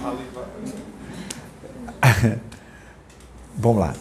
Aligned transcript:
Vamos 3.56 3.80
lá. 3.80 3.94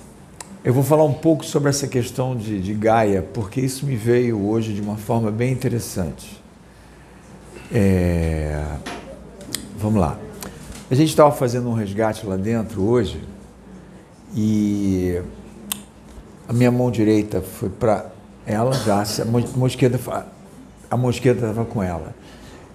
Eu 0.63 0.73
vou 0.73 0.83
falar 0.83 1.03
um 1.03 1.13
pouco 1.13 1.45
sobre 1.45 1.69
essa 1.69 1.87
questão 1.87 2.35
de, 2.35 2.59
de, 2.61 2.73
Gaia, 2.73 3.21
porque 3.21 3.61
isso 3.61 3.85
me 3.85 3.95
veio 3.95 4.47
hoje 4.47 4.73
de 4.73 4.81
uma 4.81 4.97
forma 4.97 5.31
bem 5.31 5.51
interessante. 5.51 6.41
É... 7.71 8.63
Vamos 9.77 10.01
lá. 10.01 10.17
A 10.89 10.95
gente 10.95 11.09
estava 11.09 11.31
fazendo 11.31 11.69
um 11.69 11.73
resgate 11.73 12.25
lá 12.25 12.35
dentro 12.35 12.83
hoje 12.83 13.21
e 14.35 15.21
a 16.47 16.53
minha 16.53 16.71
mão 16.71 16.89
direita 16.89 17.41
foi 17.41 17.69
para 17.69 18.09
ela 18.45 18.73
já, 18.73 19.03
a 19.03 19.25
mão, 19.25 19.67
esquerda, 19.67 19.99
a 20.89 20.97
mão 20.97 21.09
esquerda 21.09 21.47
estava 21.47 21.65
com 21.65 21.83
ela. 21.83 22.15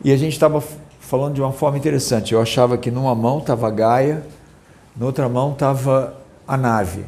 E 0.02 0.12
a 0.12 0.16
gente 0.16 0.32
estava 0.32 0.62
falando 1.04 1.34
de 1.34 1.40
uma 1.40 1.52
forma 1.52 1.76
interessante. 1.78 2.32
Eu 2.32 2.40
achava 2.40 2.78
que 2.78 2.90
numa 2.90 3.14
mão 3.14 3.38
estava 3.38 3.70
Gaia, 3.70 4.24
na 4.96 5.06
outra 5.06 5.28
mão 5.28 5.52
estava 5.52 6.16
a 6.46 6.56
nave. 6.56 7.04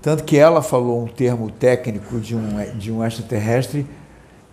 Tanto 0.00 0.24
que 0.24 0.36
ela 0.36 0.62
falou 0.62 1.04
um 1.04 1.06
termo 1.06 1.50
técnico 1.50 2.18
de 2.18 2.34
um, 2.34 2.78
de 2.78 2.90
um 2.90 3.04
extraterrestre 3.04 3.86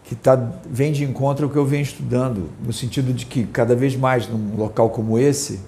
que 0.04 0.16
tá, 0.16 0.36
vem 0.66 0.92
de 0.92 1.04
encontro 1.04 1.46
ao 1.46 1.52
que 1.52 1.58
eu 1.58 1.66
venho 1.66 1.84
estudando, 1.84 2.50
no 2.62 2.74
sentido 2.74 3.14
de 3.14 3.26
que 3.26 3.46
cada 3.46 3.74
vez 3.74 3.96
mais 3.96 4.28
num 4.28 4.56
local 4.58 4.90
como 4.90 5.18
esse, 5.18 5.62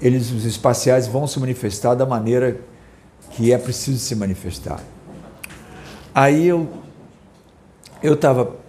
eles, 0.00 0.32
os 0.32 0.44
espaciais, 0.44 1.06
vão 1.06 1.26
se 1.26 1.38
manifestar 1.38 1.94
da 1.94 2.04
maneira 2.04 2.60
que 3.30 3.52
é 3.52 3.58
preciso 3.58 3.98
se 3.98 4.16
manifestar. 4.16 4.80
Aí 6.12 6.46
eu 6.46 6.68
eu 8.02 8.14
estava 8.14 8.63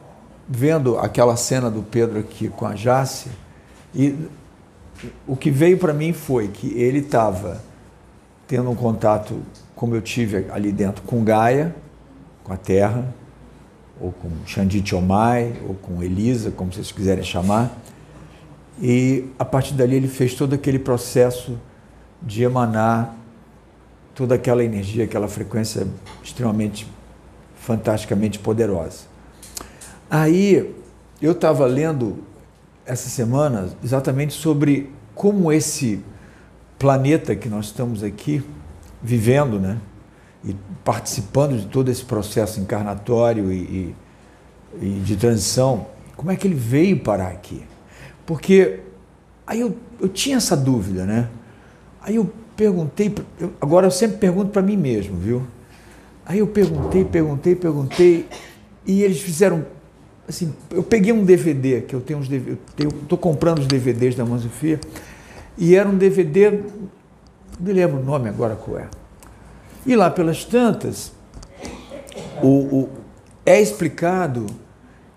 vendo 0.47 0.97
aquela 0.97 1.35
cena 1.35 1.69
do 1.69 1.81
Pedro 1.81 2.19
aqui 2.19 2.49
com 2.49 2.65
a 2.65 2.75
Jace 2.75 3.29
e 3.93 4.15
o 5.27 5.35
que 5.35 5.51
veio 5.51 5.77
para 5.77 5.93
mim 5.93 6.13
foi 6.13 6.47
que 6.47 6.67
ele 6.79 6.99
estava 6.99 7.61
tendo 8.47 8.69
um 8.69 8.75
contato, 8.75 9.41
como 9.75 9.95
eu 9.95 10.01
tive 10.01 10.47
ali 10.51 10.71
dentro, 10.71 11.01
com 11.03 11.23
Gaia, 11.23 11.75
com 12.43 12.53
a 12.53 12.57
Terra, 12.57 13.13
ou 13.99 14.11
com 14.11 14.29
Xandi 14.45 14.93
Omai, 14.93 15.55
ou 15.67 15.75
com 15.75 16.03
Elisa, 16.03 16.51
como 16.51 16.71
vocês 16.71 16.91
quiserem 16.91 17.23
chamar. 17.23 17.75
E 18.81 19.25
a 19.39 19.45
partir 19.45 19.73
dali 19.73 19.95
ele 19.95 20.07
fez 20.07 20.33
todo 20.33 20.53
aquele 20.53 20.79
processo 20.79 21.57
de 22.21 22.43
emanar 22.43 23.15
toda 24.13 24.35
aquela 24.35 24.63
energia, 24.63 25.05
aquela 25.05 25.27
frequência 25.27 25.87
extremamente, 26.23 26.87
fantasticamente 27.55 28.39
poderosa. 28.39 29.14
Aí 30.09 30.75
eu 31.21 31.31
estava 31.31 31.65
lendo 31.65 32.19
essa 32.85 33.09
semana 33.09 33.69
exatamente 33.83 34.33
sobre 34.33 34.91
como 35.13 35.51
esse 35.51 36.03
planeta 36.77 37.35
que 37.35 37.49
nós 37.49 37.65
estamos 37.65 38.03
aqui 38.03 38.43
vivendo, 39.01 39.59
né? 39.59 39.77
E 40.43 40.55
participando 40.83 41.57
de 41.57 41.65
todo 41.67 41.89
esse 41.89 42.05
processo 42.05 42.59
encarnatório 42.59 43.51
e, 43.51 43.57
e, 43.57 43.95
e 44.81 44.89
de 44.99 45.15
transição, 45.15 45.87
como 46.15 46.31
é 46.31 46.35
que 46.35 46.47
ele 46.47 46.55
veio 46.55 46.99
parar 46.99 47.29
aqui? 47.29 47.63
Porque 48.25 48.81
aí 49.47 49.61
eu, 49.61 49.75
eu 49.99 50.07
tinha 50.07 50.37
essa 50.37 50.55
dúvida, 50.55 51.05
né? 51.05 51.29
Aí 52.01 52.17
eu 52.17 52.31
perguntei, 52.55 53.13
eu, 53.39 53.53
agora 53.59 53.87
eu 53.87 53.91
sempre 53.91 54.17
pergunto 54.17 54.51
para 54.51 54.61
mim 54.61 54.77
mesmo, 54.77 55.17
viu? 55.17 55.47
Aí 56.25 56.39
eu 56.39 56.47
perguntei, 56.47 57.03
perguntei, 57.03 57.55
perguntei, 57.55 58.27
e 58.85 59.01
eles 59.01 59.21
fizeram 59.21 59.65
assim, 60.27 60.53
eu 60.71 60.83
peguei 60.83 61.11
um 61.11 61.23
DVD, 61.23 61.81
que 61.81 61.95
eu 61.95 62.01
tenho 62.01 62.19
uns 62.19 62.27
DVD, 62.27 62.57
eu 62.79 62.89
estou 62.89 63.17
comprando 63.17 63.59
os 63.59 63.67
DVDs 63.67 64.15
da 64.15 64.25
Manzofia, 64.25 64.79
e 65.57 65.75
era 65.75 65.87
um 65.87 65.97
DVD, 65.97 66.51
não 66.51 66.61
me 67.59 67.73
lembro 67.73 67.99
o 67.99 68.03
nome 68.03 68.29
agora 68.29 68.55
qual 68.55 68.79
é. 68.79 68.87
E 69.85 69.95
lá 69.95 70.09
pelas 70.09 70.43
tantas, 70.43 71.11
o, 72.41 72.47
o, 72.47 72.89
é 73.45 73.61
explicado 73.61 74.45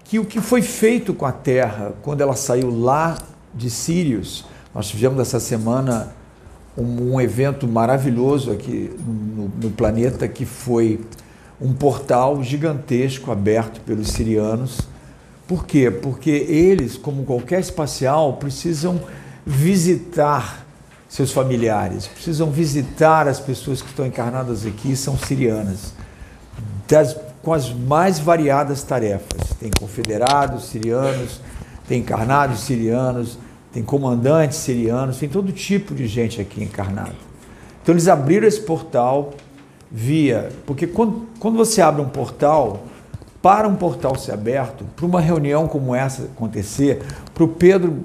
que 0.05 0.19
o 0.19 0.25
que 0.25 0.41
foi 0.41 0.63
feito 0.63 1.13
com 1.13 1.27
a 1.27 1.33
Terra 1.33 1.95
quando 2.03 2.21
ela 2.21 2.35
saiu 2.35 2.71
lá 2.71 3.19
de 3.55 3.71
Sírios, 3.71 4.45
nós 4.75 4.89
tivemos 4.89 5.19
essa 5.21 5.41
semana 5.41 6.15
um, 6.77 7.15
um 7.15 7.21
evento 7.21 7.67
maravilhoso 7.67 8.53
aqui 8.53 8.91
no, 9.05 9.51
no, 9.61 9.71
planeta 9.71 10.29
que 10.29 10.45
foi 10.47 11.01
um 11.61 11.73
portal 11.73 12.43
gigantesco 12.43 13.33
aberto 13.33 13.81
pelos 13.81 14.09
sirianos. 14.09 14.89
Por 15.49 15.65
quê? 15.65 15.91
Porque 15.91 16.31
eles, 16.31 16.99
como 16.99 17.25
qualquer 17.25 17.61
espacial, 17.61 18.35
precisam 18.35 19.01
visitar 19.47 20.67
seus 21.09 21.33
familiares, 21.33 22.07
precisam 22.07 22.51
visitar 22.51 23.27
as 23.27 23.41
pessoas 23.41 23.81
que 23.81 23.89
estão 23.89 24.07
encarnadas 24.07 24.67
aqui, 24.67 24.95
são 24.95 25.17
sirianas, 25.17 25.95
das, 26.87 27.17
com 27.43 27.55
as 27.55 27.73
mais 27.73 28.19
variadas 28.19 28.83
tarefas. 28.83 29.55
Tem 29.59 29.71
confederados 29.71 30.65
sirianos, 30.65 31.41
tem 31.89 32.01
encarnados 32.01 32.61
sirianos, 32.61 33.39
tem 33.73 33.83
comandantes 33.83 34.59
sirianos, 34.59 35.17
tem 35.17 35.31
todo 35.31 35.51
tipo 35.51 35.95
de 35.95 36.07
gente 36.07 36.43
aqui 36.43 36.63
encarnada. 36.63 37.17
Então 37.83 37.95
eles 37.95 38.07
abriram 38.07 38.47
esse 38.47 38.61
portal 38.61 39.33
via. 39.91 40.51
Porque 40.67 40.87
quando, 40.87 41.27
quando 41.39 41.57
você 41.57 41.81
abre 41.81 42.03
um 42.03 42.09
portal, 42.09 42.85
para 43.41 43.69
um 43.69 43.77
portal 43.77 44.17
ser 44.17 44.33
aberto, 44.33 44.85
para 44.97 45.07
uma 45.07 45.21
reunião 45.21 45.69
como 45.69 45.95
essa 45.95 46.25
acontecer, 46.25 47.03
para 47.33 47.45
o 47.45 47.49
Pedro 47.49 48.05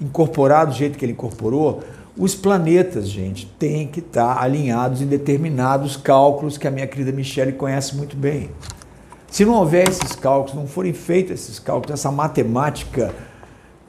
incorporar 0.00 0.66
do 0.66 0.72
jeito 0.72 0.96
que 0.98 1.04
ele 1.04 1.12
incorporou, 1.12 1.82
os 2.16 2.34
planetas, 2.34 3.08
gente, 3.08 3.46
têm 3.58 3.86
que 3.86 4.00
estar 4.00 4.42
alinhados 4.42 5.00
em 5.00 5.06
determinados 5.06 5.96
cálculos 5.96 6.58
que 6.58 6.66
a 6.66 6.70
minha 6.70 6.86
querida 6.86 7.12
Michelle 7.12 7.52
conhece 7.52 7.94
muito 7.94 8.16
bem. 8.16 8.50
Se 9.30 9.44
não 9.44 9.54
houver 9.54 9.88
esses 9.88 10.16
cálculos, 10.16 10.54
não 10.54 10.66
forem 10.66 10.92
feitos 10.92 11.32
esses 11.32 11.58
cálculos, 11.58 11.92
essa 11.92 12.10
matemática 12.10 13.14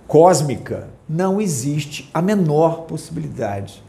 cósmica, 0.08 0.90
não 1.08 1.41
existe 1.41 2.09
a 2.14 2.22
menor 2.22 2.81
possibilidade 2.81 3.84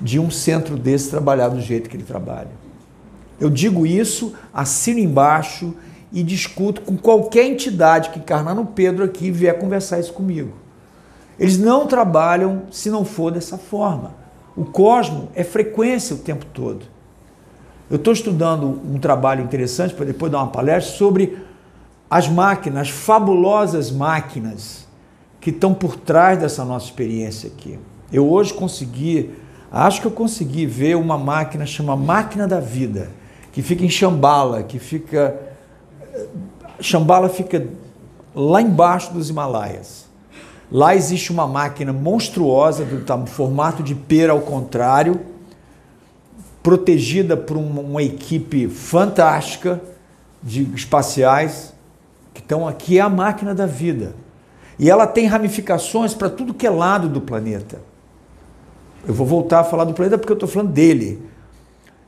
de 0.00 0.18
um 0.20 0.30
centro 0.30 0.76
desse 0.76 1.10
trabalhar 1.10 1.48
do 1.48 1.60
jeito 1.60 1.88
que 1.90 1.96
ele 1.96 2.04
trabalha. 2.04 2.50
Eu 3.40 3.50
digo 3.50 3.86
isso, 3.86 4.34
assino 4.52 5.00
embaixo 5.00 5.74
e 6.12 6.22
discuto 6.22 6.80
com 6.80 6.96
qualquer 6.96 7.44
entidade 7.44 8.10
que 8.10 8.18
encarnar 8.18 8.54
no 8.54 8.66
Pedro 8.66 9.04
aqui 9.04 9.26
e 9.26 9.30
vier 9.30 9.58
conversar 9.58 10.00
isso 10.00 10.12
comigo. 10.12 10.52
Eles 11.38 11.56
não 11.56 11.86
trabalham 11.86 12.62
se 12.70 12.90
não 12.90 13.04
for 13.04 13.30
dessa 13.30 13.56
forma. 13.56 14.14
O 14.56 14.64
cosmo 14.64 15.28
é 15.34 15.44
frequência 15.44 16.14
o 16.14 16.18
tempo 16.18 16.44
todo. 16.46 16.84
Eu 17.88 17.96
estou 17.96 18.12
estudando 18.12 18.80
um 18.84 18.98
trabalho 18.98 19.42
interessante 19.42 19.94
para 19.94 20.04
depois 20.04 20.30
dar 20.30 20.38
uma 20.38 20.48
palestra 20.48 20.96
sobre 20.96 21.38
as 22.10 22.28
máquinas, 22.28 22.82
as 22.82 22.90
fabulosas 22.90 23.90
máquinas 23.90 24.86
que 25.40 25.50
estão 25.50 25.72
por 25.72 25.96
trás 25.96 26.38
dessa 26.38 26.64
nossa 26.64 26.86
experiência 26.86 27.48
aqui. 27.48 27.78
Eu 28.12 28.30
hoje 28.30 28.52
consegui, 28.52 29.30
acho 29.72 30.00
que 30.00 30.06
eu 30.08 30.10
consegui 30.10 30.66
ver 30.66 30.96
uma 30.96 31.16
máquina 31.16 31.64
chama 31.64 31.96
Máquina 31.96 32.46
da 32.46 32.60
Vida, 32.60 33.10
que 33.52 33.62
fica 33.62 33.84
em 33.84 33.88
Shambhala, 33.88 34.62
que 34.62 34.78
fica 34.78 35.49
Shambhala 36.80 37.28
fica 37.28 37.68
lá 38.34 38.62
embaixo 38.62 39.12
dos 39.12 39.28
Himalaias. 39.30 40.08
Lá 40.70 40.94
existe 40.94 41.32
uma 41.32 41.46
máquina 41.46 41.92
monstruosa 41.92 42.84
do 42.84 43.26
formato 43.26 43.82
de 43.82 43.94
pera 43.94 44.32
ao 44.32 44.40
contrário, 44.40 45.20
protegida 46.62 47.36
por 47.36 47.56
uma, 47.56 47.80
uma 47.80 48.02
equipe 48.02 48.68
fantástica 48.68 49.80
de 50.42 50.62
espaciais 50.74 51.74
que 52.32 52.40
estão 52.40 52.68
aqui 52.68 52.98
é 52.98 53.00
a 53.00 53.08
máquina 53.08 53.54
da 53.54 53.66
vida. 53.66 54.14
E 54.78 54.88
ela 54.88 55.06
tem 55.06 55.26
ramificações 55.26 56.14
para 56.14 56.30
tudo 56.30 56.54
que 56.54 56.66
é 56.66 56.70
lado 56.70 57.08
do 57.08 57.20
planeta. 57.20 57.82
Eu 59.06 59.12
vou 59.12 59.26
voltar 59.26 59.60
a 59.60 59.64
falar 59.64 59.84
do 59.84 59.92
planeta 59.92 60.16
porque 60.16 60.32
eu 60.32 60.34
estou 60.34 60.48
falando 60.48 60.70
dele. 60.70 61.20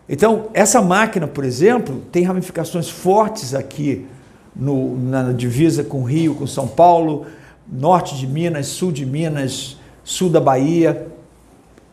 Então, 0.09 0.49
essa 0.53 0.83
máquina, 0.83 1.27
por 1.27 1.45
exemplo, 1.45 2.03
tem 2.11 2.25
ramificações 2.25 2.89
fortes 2.89 3.55
aqui 3.55 4.07
no, 4.55 4.99
na 4.99 5.33
divisa 5.33 5.85
com 5.85 6.03
Rio, 6.03 6.35
com 6.35 6.47
São 6.47 6.67
Paulo, 6.67 7.27
norte 7.71 8.17
de 8.17 8.27
Minas, 8.27 8.67
sul 8.67 8.93
de 8.93 9.07
Minas, 9.07 9.77
sul 10.05 10.29
da 10.29 10.41
Bahia. 10.41 11.09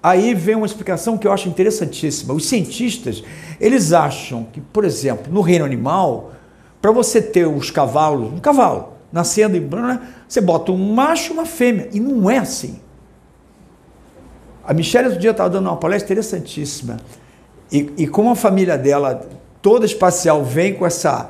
Aí 0.01 0.33
vem 0.33 0.55
uma 0.55 0.65
explicação 0.65 1.17
que 1.17 1.27
eu 1.27 1.31
acho 1.31 1.47
interessantíssima. 1.47 2.33
Os 2.33 2.45
cientistas, 2.45 3.23
eles 3.59 3.93
acham 3.93 4.45
que, 4.51 4.59
por 4.59 4.83
exemplo, 4.83 5.31
no 5.31 5.41
reino 5.41 5.65
animal, 5.65 6.31
para 6.81 6.91
você 6.91 7.21
ter 7.21 7.47
os 7.47 7.69
cavalos, 7.69 8.33
um 8.33 8.39
cavalo 8.39 8.99
nascendo 9.11 9.57
em 9.57 9.69
você 10.27 10.39
bota 10.39 10.71
um 10.71 10.93
macho 10.93 11.31
e 11.31 11.33
uma 11.33 11.45
fêmea. 11.45 11.89
E 11.91 11.99
não 11.99 12.29
é 12.29 12.37
assim. 12.37 12.79
A 14.63 14.73
Michelle 14.73 15.07
outro 15.07 15.19
dia 15.19 15.31
estava 15.31 15.49
dando 15.49 15.67
uma 15.67 15.77
palestra 15.77 16.13
interessantíssima. 16.13 16.97
E, 17.71 17.93
e 17.97 18.07
como 18.07 18.31
a 18.31 18.35
família 18.35 18.77
dela, 18.77 19.27
toda 19.61 19.85
espacial, 19.85 20.43
vem 20.43 20.73
com 20.73 20.85
essa, 20.85 21.29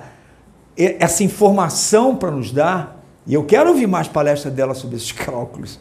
essa 0.78 1.24
informação 1.24 2.16
para 2.16 2.32
nos 2.32 2.52
dar, 2.52 3.04
e 3.28 3.34
eu 3.34 3.44
quero 3.44 3.70
ouvir 3.70 3.88
mais 3.88 4.08
palestras 4.08 4.54
dela 4.54 4.74
sobre 4.74 4.96
esses 4.96 5.12
cálculos. 5.14 5.80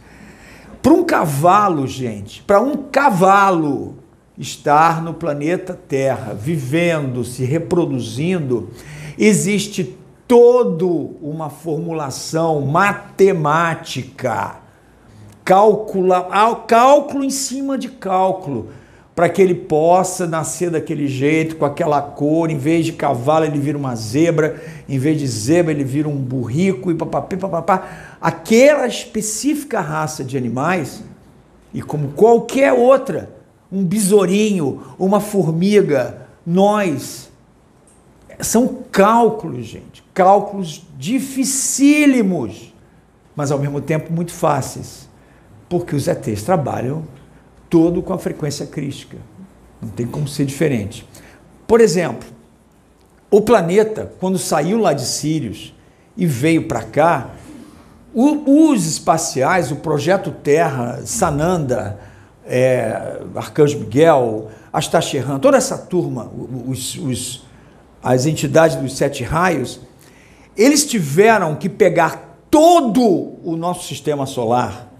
Para 0.83 0.93
um 0.93 1.05
cavalo, 1.05 1.87
gente, 1.87 2.43
para 2.43 2.61
um 2.61 2.77
cavalo 2.77 3.97
estar 4.37 5.03
no 5.03 5.15
planeta 5.15 5.75
Terra, 5.75 6.33
vivendo, 6.33 7.25
se 7.25 7.45
reproduzindo, 7.45 8.71
existe 9.19 9.97
toda 10.27 10.85
uma 10.85 11.51
formulação 11.51 12.61
matemática, 12.61 14.57
calcula, 15.45 16.29
cálculo 16.67 17.25
em 17.25 17.31
cima 17.31 17.79
de 17.79 17.89
cálculo, 17.89 18.69
para 19.19 19.29
que 19.29 19.43
ele 19.43 19.57
possa 19.57 20.29
nascer 20.29 20.71
daquele 20.71 21.09
jeito, 21.09 21.57
com 21.57 21.65
aquela 21.65 22.01
cor, 22.01 22.53
em 22.53 22.57
vez 22.57 22.87
de 22.87 22.93
cavalo 22.93 23.45
ele 23.45 23.59
vira 23.59 23.77
uma 23.77 23.97
zebra, 23.97 24.63
em 24.89 24.97
vez 24.97 25.19
de 25.19 25.27
zebra 25.27 25.73
ele 25.73 25.83
vira 25.83 26.09
um 26.09 26.15
burrico 26.15 26.89
e 26.89 26.95
papapá, 26.95 27.37
papapá. 27.37 28.17
Aquela 28.21 28.87
específica 28.87 29.81
raça 29.81 30.23
de 30.23 30.37
animais, 30.37 31.03
e 31.75 31.83
como 31.83 32.13
qualquer 32.13 32.73
outra, 32.73 33.29
um 33.73 33.85
besourinho, 33.85 34.83
uma 34.97 35.19
formiga, 35.19 36.29
nós. 36.47 37.29
São 38.39 38.85
cálculos, 38.93 39.67
gente, 39.67 40.05
cálculos 40.15 40.87
dificílimos, 40.97 42.73
mas 43.35 43.51
ao 43.51 43.59
mesmo 43.59 43.81
tempo 43.81 44.13
muito 44.13 44.31
fáceis, 44.31 45.09
porque 45.69 45.97
os 45.97 46.07
ETs 46.07 46.45
trabalham 46.45 47.18
todo 47.69 48.03
com 48.03 48.13
a 48.13 48.19
frequência 48.19 48.67
crística. 48.67 49.19
Não 49.81 49.89
tem 49.89 50.07
como 50.07 50.27
ser 50.27 50.45
diferente. 50.45 51.07
Por 51.67 51.81
exemplo, 51.81 52.29
o 53.31 53.41
planeta, 53.41 54.13
quando 54.19 54.39
saiu 54.39 54.79
lá 54.79 54.93
de 54.93 55.05
Sirius 55.05 55.75
e 56.17 56.27
veio 56.27 56.67
para 56.67 56.83
cá, 56.83 57.31
os 58.15 58.87
espaciais, 58.87 59.71
o 59.71 59.77
projeto 59.77 60.31
Terra, 60.31 61.03
Sananda, 61.05 62.01
é, 62.47 63.21
Arcanjo 63.35 63.79
Miguel, 63.81 64.49
Astacheran, 64.73 65.39
toda 65.39 65.57
essa 65.57 65.77
turma, 65.77 66.31
os, 66.67 66.97
os, 66.97 67.47
as 68.03 68.27
entidades 68.27 68.77
dos 68.77 68.97
sete 68.97 69.23
raios, 69.23 69.81
eles 70.57 70.87
tiveram 70.87 71.55
que 71.55 71.69
pegar 71.69 72.39
todo 72.51 73.37
o 73.45 73.55
nosso 73.57 73.87
sistema 73.87 74.25
solar, 74.25 74.91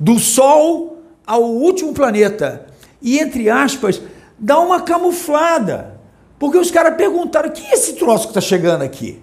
do 0.00 0.18
Sol 0.18 0.93
ao 1.26 1.42
último 1.42 1.92
planeta, 1.92 2.66
e, 3.00 3.18
entre 3.18 3.50
aspas, 3.50 4.00
dar 4.38 4.60
uma 4.60 4.80
camuflada. 4.80 5.98
Porque 6.38 6.58
os 6.58 6.70
caras 6.70 6.96
perguntaram: 6.96 7.50
que 7.50 7.64
é 7.64 7.74
esse 7.74 7.94
troço 7.94 8.24
que 8.24 8.30
está 8.30 8.40
chegando 8.40 8.82
aqui? 8.82 9.22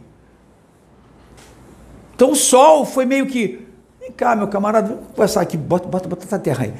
Então 2.15 2.31
o 2.31 2.35
Sol 2.35 2.85
foi 2.85 3.05
meio 3.05 3.25
que. 3.25 3.67
Vem 3.99 4.11
cá, 4.11 4.35
meu 4.35 4.47
camarada, 4.47 4.89
vamos 4.89 5.07
conversar 5.09 5.41
aqui, 5.41 5.57
bota, 5.57 5.87
bota, 5.87 6.07
bota 6.07 6.35
a 6.35 6.39
terra 6.39 6.65
aí. 6.65 6.73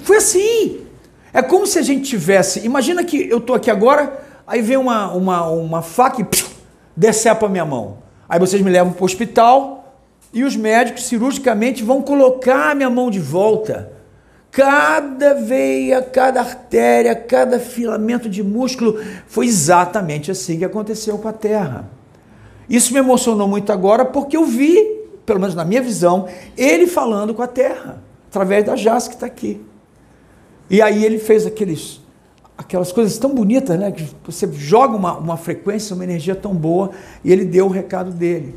Foi 0.00 0.16
assim. 0.16 0.86
É 1.32 1.42
como 1.42 1.66
se 1.66 1.78
a 1.78 1.82
gente 1.82 2.08
tivesse. 2.08 2.64
Imagina 2.64 3.04
que 3.04 3.28
eu 3.28 3.38
estou 3.38 3.54
aqui 3.54 3.70
agora, 3.70 4.24
aí 4.46 4.62
vem 4.62 4.76
uma, 4.76 5.12
uma, 5.12 5.46
uma 5.48 5.82
faca 5.82 6.20
e 6.20 6.24
psiu, 6.24 6.46
decepa 6.96 7.46
a 7.46 7.48
minha 7.48 7.64
mão. 7.64 7.98
Aí 8.28 8.38
vocês 8.38 8.62
me 8.62 8.70
levam 8.70 8.92
para 8.92 9.02
o 9.02 9.04
hospital 9.04 10.00
e 10.32 10.44
os 10.44 10.56
médicos 10.56 11.04
cirurgicamente 11.06 11.84
vão 11.84 12.02
colocar 12.02 12.70
a 12.70 12.74
minha 12.74 12.90
mão 12.90 13.10
de 13.10 13.20
volta. 13.20 13.95
Cada 14.56 15.34
veia, 15.34 16.00
cada 16.00 16.40
artéria, 16.40 17.14
cada 17.14 17.60
filamento 17.60 18.26
de 18.26 18.42
músculo 18.42 18.98
foi 19.26 19.44
exatamente 19.44 20.30
assim 20.30 20.56
que 20.56 20.64
aconteceu 20.64 21.18
com 21.18 21.28
a 21.28 21.32
Terra. 21.34 21.90
Isso 22.66 22.94
me 22.94 22.98
emocionou 22.98 23.46
muito 23.46 23.70
agora 23.70 24.02
porque 24.02 24.34
eu 24.34 24.46
vi, 24.46 24.82
pelo 25.26 25.40
menos 25.40 25.54
na 25.54 25.62
minha 25.62 25.82
visão, 25.82 26.26
ele 26.56 26.86
falando 26.86 27.34
com 27.34 27.42
a 27.42 27.46
Terra 27.46 28.02
através 28.30 28.64
da 28.64 28.74
Jazz 28.76 29.06
que 29.06 29.12
está 29.12 29.26
aqui. 29.26 29.60
E 30.70 30.80
aí 30.80 31.04
ele 31.04 31.18
fez 31.18 31.44
aqueles, 31.44 32.00
aquelas 32.56 32.90
coisas 32.90 33.18
tão 33.18 33.34
bonitas, 33.34 33.78
né? 33.78 33.92
Que 33.92 34.08
você 34.24 34.50
joga 34.54 34.96
uma, 34.96 35.18
uma 35.18 35.36
frequência, 35.36 35.92
uma 35.92 36.04
energia 36.04 36.34
tão 36.34 36.54
boa, 36.54 36.92
e 37.22 37.30
ele 37.30 37.44
deu 37.44 37.66
o 37.66 37.70
recado 37.70 38.10
dele. 38.10 38.54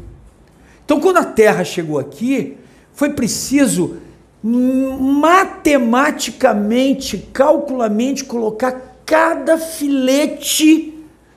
Então, 0.86 1.02
quando 1.02 1.18
a 1.18 1.26
Terra 1.26 1.66
chegou 1.66 2.00
aqui, 2.00 2.58
foi 2.94 3.10
preciso 3.10 3.98
matematicamente, 4.44 7.18
calculamente, 7.34 8.24
colocar 8.24 9.02
cada 9.06 9.58
filete 9.58 10.94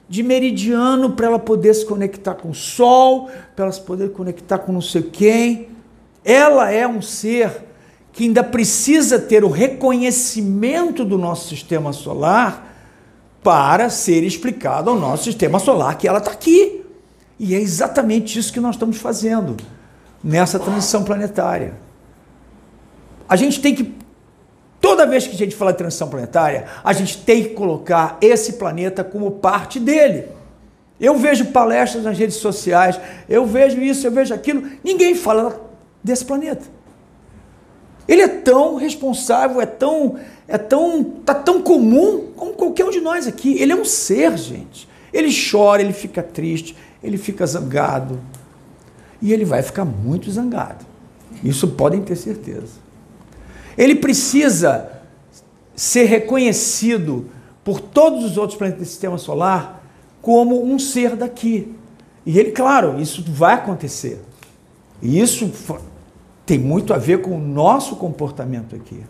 de 0.08 0.22
meridiano 0.22 1.10
para 1.12 1.26
ela 1.26 1.38
poder 1.38 1.75
se 1.75 1.84
conectar 1.87 2.34
com 2.34 2.50
o 2.50 2.54
Sol, 2.54 3.31
para 3.56 3.64
ela 3.64 3.72
se 3.72 3.81
poder 3.81 4.12
conectar 4.12 4.58
com 4.58 4.72
não 4.72 4.81
sei 4.81 5.02
quem. 5.02 5.69
Ela 6.25 6.70
é 6.70 6.87
um 6.87 7.02
ser 7.02 7.64
que 8.12 8.22
ainda 8.25 8.44
precisa 8.44 9.19
ter 9.19 9.43
o 9.43 9.49
reconhecimento 9.49 11.02
do 11.04 11.16
nosso 11.16 11.49
sistema 11.49 11.94
solar 11.94 12.69
para 13.43 13.88
ser 13.88 14.22
explicado 14.22 14.90
ao 14.90 14.96
nosso 14.96 15.25
sistema 15.25 15.58
solar 15.58 15.96
que 15.96 16.06
ela 16.06 16.19
está 16.19 16.31
aqui. 16.31 16.84
E 17.38 17.54
é 17.54 17.58
exatamente 17.58 18.38
isso 18.38 18.52
que 18.52 18.60
nós 18.60 18.75
estamos 18.76 18.99
fazendo 18.99 19.56
nessa 20.22 20.58
transição 20.58 21.02
planetária. 21.02 21.75
A 23.32 23.37
gente 23.37 23.62
tem 23.62 23.75
que, 23.75 23.94
toda 24.79 25.06
vez 25.06 25.26
que 25.26 25.34
a 25.34 25.38
gente 25.38 25.56
fala 25.56 25.73
de 25.73 25.79
transição 25.79 26.06
planetária, 26.06 26.67
a 26.84 26.93
gente 26.93 27.17
tem 27.17 27.44
que 27.44 27.49
colocar 27.55 28.19
esse 28.20 28.52
planeta 28.58 29.02
como 29.02 29.31
parte 29.31 29.81
dele. 29.81 30.29
Eu 31.00 31.17
vejo 31.17 31.46
palestras 31.46 32.05
nas 32.05 32.19
redes 32.19 32.37
sociais, 32.37 33.00
eu 33.26 33.46
vejo 33.46 33.81
isso, 33.81 34.06
eu 34.06 34.11
vejo 34.11 34.34
aquilo, 34.34 34.69
ninguém 34.84 35.14
fala 35.14 35.58
desse 36.05 36.26
planeta. 36.26 36.67
Ele 38.06 38.20
é 38.20 38.29
tão 38.29 38.76
responsável, 38.76 39.62
é 39.62 39.67
tão, 39.67 40.19
é 40.46 40.58
tão, 40.58 41.02
tá 41.02 41.32
tão 41.32 41.62
comum 41.62 42.32
como 42.37 42.52
qualquer 42.52 42.85
um 42.85 42.90
de 42.90 43.00
nós 43.00 43.26
aqui. 43.26 43.56
Ele 43.58 43.73
é 43.73 43.76
um 43.76 43.87
ser, 43.87 44.37
gente. 44.37 44.87
Ele 45.11 45.31
chora, 45.50 45.81
ele 45.81 45.94
fica 45.94 46.23
triste, 46.23 46.76
ele 47.02 47.17
fica 47.17 47.46
zangado. 47.46 48.20
E 49.23 49.32
ele 49.32 49.46
vai 49.46 49.62
ficar 49.62 49.87
muito 49.87 50.31
zangado. 50.31 50.85
Isso 51.42 51.68
podem 51.68 52.02
ter 52.02 52.16
certeza. 52.16 52.83
Ele 53.76 53.95
precisa 53.95 54.91
ser 55.75 56.05
reconhecido 56.05 57.31
por 57.64 57.81
todos 57.81 58.25
os 58.25 58.37
outros 58.37 58.59
planetas 58.59 58.83
do 58.83 58.88
sistema 58.88 59.19
solar 59.19 59.83
como 60.21 60.64
um 60.64 60.79
ser 60.79 61.17
daqui. 61.17 61.75
E 62.25 62.38
ele, 62.38 62.52
claro, 62.52 63.00
isso 63.00 63.25
vai 63.26 63.55
acontecer. 63.55 64.21
E 65.00 65.21
isso 65.21 65.50
tem 66.47 66.59
muito 66.59 66.95
a 66.95 66.99
ver 66.99 67.21
com 67.21 67.37
o 67.37 67.41
nosso 67.41 67.97
comportamento 67.97 68.76
aqui. 68.76 69.02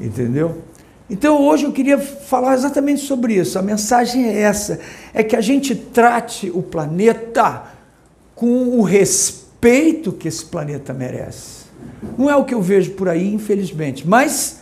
Entendeu? 0.00 0.62
Então 1.10 1.42
hoje 1.46 1.64
eu 1.64 1.72
queria 1.72 1.98
falar 1.98 2.54
exatamente 2.54 3.00
sobre 3.02 3.34
isso. 3.34 3.58
A 3.58 3.62
mensagem 3.62 4.26
é 4.26 4.40
essa: 4.40 4.78
é 5.12 5.22
que 5.22 5.36
a 5.36 5.40
gente 5.40 5.74
trate 5.74 6.50
o 6.50 6.62
planeta 6.62 7.64
com 8.34 8.78
o 8.78 8.82
respeito 8.82 10.12
que 10.12 10.28
esse 10.28 10.44
planeta 10.44 10.92
merece. 10.92 11.67
Não 12.18 12.28
é 12.28 12.34
o 12.34 12.44
que 12.44 12.52
eu 12.52 12.60
vejo 12.60 12.90
por 12.90 13.08
aí, 13.08 13.32
infelizmente, 13.32 14.06
mas 14.06 14.60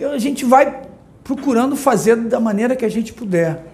a 0.00 0.18
gente 0.18 0.44
vai 0.44 0.82
procurando 1.24 1.74
fazer 1.74 2.14
da 2.14 2.38
maneira 2.38 2.76
que 2.76 2.84
a 2.84 2.88
gente 2.88 3.12
puder. 3.12 3.64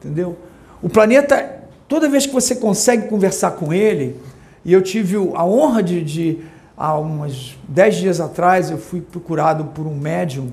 Entendeu? 0.00 0.36
O 0.82 0.88
planeta, 0.88 1.62
toda 1.86 2.08
vez 2.08 2.26
que 2.26 2.32
você 2.32 2.56
consegue 2.56 3.06
conversar 3.08 3.52
com 3.52 3.72
ele, 3.72 4.16
e 4.64 4.72
eu 4.72 4.82
tive 4.82 5.16
a 5.34 5.44
honra 5.44 5.84
de, 5.84 6.02
de 6.02 6.38
há 6.76 6.98
uns 6.98 7.56
10 7.68 7.94
dias 7.94 8.20
atrás, 8.20 8.72
eu 8.72 8.78
fui 8.78 9.00
procurado 9.00 9.66
por 9.66 9.86
um 9.86 9.94
médium, 9.94 10.50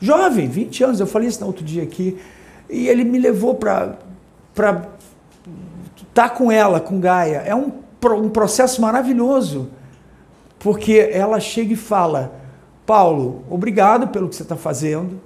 jovem, 0.00 0.48
20 0.48 0.84
anos, 0.84 1.00
eu 1.00 1.06
falei 1.06 1.28
isso 1.28 1.40
no 1.40 1.48
outro 1.48 1.64
dia 1.64 1.82
aqui, 1.82 2.18
e 2.70 2.88
ele 2.88 3.04
me 3.04 3.18
levou 3.18 3.54
para 3.54 3.98
estar 4.54 4.88
tá 6.14 6.30
com 6.30 6.50
ela, 6.50 6.80
com 6.80 6.98
Gaia. 6.98 7.42
É 7.44 7.54
um, 7.54 7.72
um 8.16 8.30
processo 8.30 8.80
maravilhoso, 8.80 9.68
porque 10.58 11.10
ela 11.12 11.40
chega 11.40 11.72
e 11.72 11.76
fala: 11.76 12.32
Paulo, 12.86 13.44
obrigado 13.48 14.08
pelo 14.08 14.28
que 14.28 14.36
você 14.36 14.42
está 14.42 14.56
fazendo. 14.56 15.20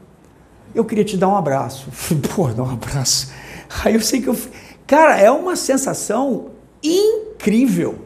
Eu 0.74 0.84
queria 0.84 1.04
te 1.04 1.16
dar 1.16 1.28
um 1.28 1.36
abraço. 1.36 1.88
Pô, 2.34 2.48
dar 2.48 2.62
um 2.62 2.70
abraço. 2.70 3.32
Aí 3.84 3.94
eu 3.94 4.00
sei 4.00 4.20
que 4.20 4.28
eu. 4.28 4.36
Cara, 4.86 5.18
é 5.18 5.30
uma 5.30 5.56
sensação 5.56 6.50
incrível 6.82 7.98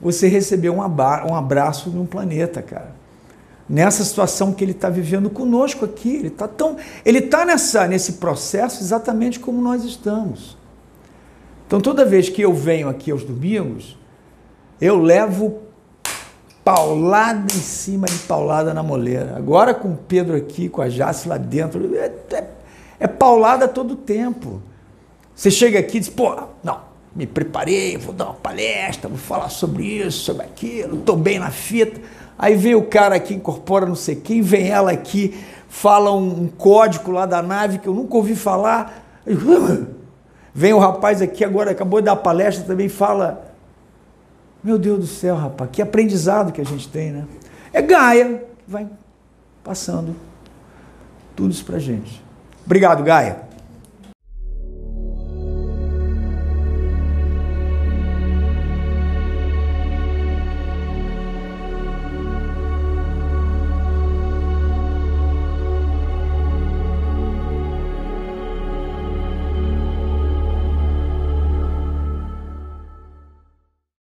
você 0.00 0.28
receber 0.28 0.70
um 0.70 1.34
abraço 1.34 1.90
de 1.90 1.98
um 1.98 2.06
planeta, 2.06 2.62
cara. 2.62 2.94
Nessa 3.68 4.02
situação 4.02 4.52
que 4.52 4.64
ele 4.64 4.72
está 4.72 4.88
vivendo 4.88 5.30
conosco 5.30 5.84
aqui, 5.84 6.16
ele 6.16 6.28
está 6.28 6.48
tão, 6.48 6.76
ele 7.04 7.18
está 7.18 7.44
nessa 7.44 7.86
nesse 7.86 8.14
processo 8.14 8.82
exatamente 8.82 9.38
como 9.38 9.60
nós 9.62 9.84
estamos. 9.84 10.56
Então 11.66 11.80
toda 11.80 12.04
vez 12.04 12.28
que 12.28 12.42
eu 12.42 12.52
venho 12.52 12.88
aqui 12.88 13.12
aos 13.12 13.22
domingos, 13.22 13.96
eu 14.80 15.00
levo 15.00 15.60
paulada 16.64 17.52
em 17.52 17.60
cima 17.60 18.06
de 18.06 18.18
paulada 18.18 18.74
na 18.74 18.82
moleira. 18.82 19.34
Agora 19.36 19.74
com 19.74 19.88
o 19.88 19.96
Pedro 19.96 20.36
aqui, 20.36 20.68
com 20.68 20.82
a 20.82 20.88
Jace 20.88 21.28
lá 21.28 21.36
dentro, 21.36 21.96
é, 21.96 22.12
é, 22.32 22.44
é 23.00 23.06
paulada 23.06 23.66
todo 23.66 23.96
tempo. 23.96 24.62
Você 25.34 25.50
chega 25.50 25.78
aqui 25.78 25.96
e 25.96 26.00
diz, 26.00 26.08
pô, 26.08 26.36
não, 26.62 26.80
me 27.14 27.26
preparei, 27.26 27.96
vou 27.96 28.12
dar 28.12 28.26
uma 28.26 28.34
palestra, 28.34 29.08
vou 29.08 29.18
falar 29.18 29.48
sobre 29.48 29.84
isso, 29.84 30.24
sobre 30.24 30.44
aquilo, 30.44 30.98
estou 30.98 31.16
bem 31.16 31.38
na 31.38 31.50
fita. 31.50 32.00
Aí 32.38 32.54
vem 32.54 32.74
o 32.74 32.82
cara 32.82 33.16
aqui, 33.16 33.34
incorpora 33.34 33.86
não 33.86 33.94
sei 33.94 34.16
quem, 34.16 34.42
vem 34.42 34.68
ela 34.68 34.92
aqui, 34.92 35.34
fala 35.68 36.14
um, 36.14 36.42
um 36.42 36.48
código 36.48 37.10
lá 37.10 37.26
da 37.26 37.42
nave 37.42 37.78
que 37.78 37.88
eu 37.88 37.94
nunca 37.94 38.16
ouvi 38.16 38.34
falar. 38.34 39.04
Vem 40.52 40.72
o 40.72 40.78
rapaz 40.78 41.22
aqui 41.22 41.44
agora, 41.44 41.70
acabou 41.70 42.00
de 42.00 42.06
dar 42.06 42.16
palestra, 42.16 42.64
também 42.64 42.88
fala. 42.88 43.49
Meu 44.62 44.78
Deus 44.78 44.98
do 44.98 45.06
céu, 45.06 45.36
rapaz, 45.36 45.70
que 45.72 45.80
aprendizado 45.80 46.52
que 46.52 46.60
a 46.60 46.64
gente 46.64 46.88
tem, 46.88 47.10
né? 47.10 47.26
É 47.72 47.80
Gaia 47.80 48.44
que 48.64 48.70
vai 48.70 48.86
passando 49.64 50.14
tudo 51.34 51.50
isso 51.50 51.64
pra 51.64 51.78
gente. 51.78 52.22
Obrigado, 52.64 53.02
Gaia. 53.02 53.49